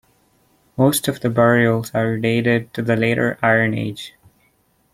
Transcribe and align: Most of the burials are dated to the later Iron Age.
Most 0.77 1.07
of 1.07 1.19
the 1.19 1.29
burials 1.29 1.93
are 1.93 2.17
dated 2.17 2.73
to 2.73 2.81
the 2.81 2.95
later 2.95 3.37
Iron 3.43 3.75
Age. 3.77 4.15